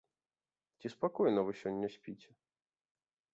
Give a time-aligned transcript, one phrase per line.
[0.79, 2.31] Ці спакойна вы сёння спіце?